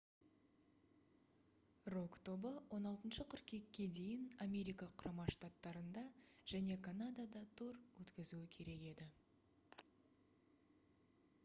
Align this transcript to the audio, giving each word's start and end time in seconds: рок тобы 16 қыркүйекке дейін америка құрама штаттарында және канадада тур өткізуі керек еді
рок 1.95 2.15
тобы 2.29 2.51
16 2.77 3.27
қыркүйекке 3.33 3.85
дейін 3.99 4.23
америка 4.47 4.89
құрама 5.03 5.27
штаттарында 5.37 6.05
және 6.55 6.81
канадада 6.89 7.45
тур 7.63 7.81
өткізуі 8.07 8.45
керек 8.59 8.91
еді 8.95 9.11